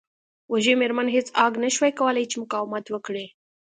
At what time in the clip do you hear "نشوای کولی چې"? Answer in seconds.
1.63-2.35